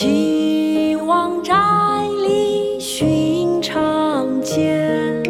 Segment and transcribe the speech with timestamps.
[0.00, 1.56] 岐王寨
[2.24, 5.20] 里寻常见，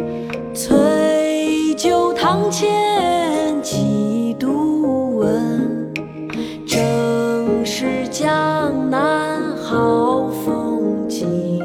[0.53, 5.91] 翠酒堂前几度闻。
[6.67, 11.59] 正是江南好风景，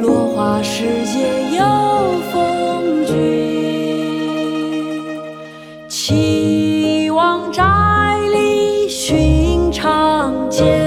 [0.00, 1.64] 落花时节又
[2.30, 3.16] 逢君。
[5.88, 7.64] 岐王寨
[8.32, 10.85] 里寻常见，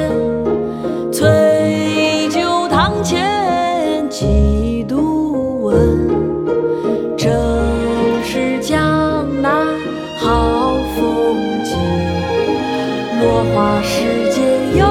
[13.39, 14.41] 落花时节
[14.77, 14.85] 有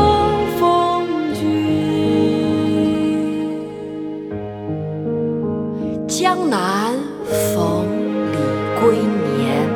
[0.58, 1.44] 风君。
[6.08, 6.94] 江南
[7.28, 7.84] 逢
[8.32, 8.38] 李
[8.80, 8.96] 龟
[9.36, 9.68] 年，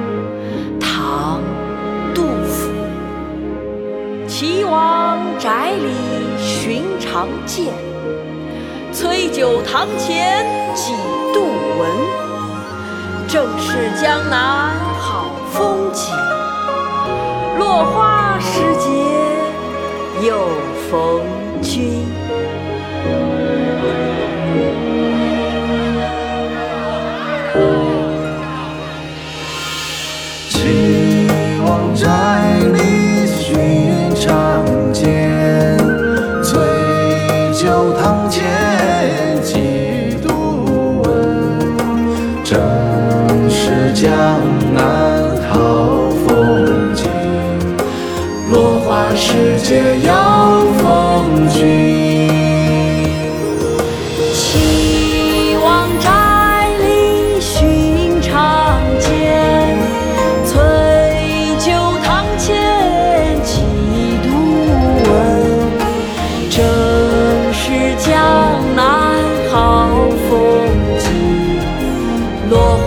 [0.80, 1.38] 唐·
[2.14, 2.70] 杜甫。
[4.26, 5.88] 岐王宅里
[6.38, 7.74] 寻常见，
[8.90, 10.94] 崔九堂前几
[11.34, 11.44] 度
[11.78, 11.90] 闻。
[13.28, 16.14] 正是江南好风景，
[20.22, 20.50] 节有
[20.88, 21.20] 逢
[21.60, 22.06] 君。
[30.48, 31.26] 岐
[31.66, 32.06] 王寨
[32.72, 35.76] 里寻常见，
[36.44, 36.60] 翠
[37.52, 41.04] 酒堂前几度闻。
[42.44, 42.60] 正
[43.50, 44.38] 是江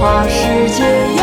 [0.06, 1.15] 把时间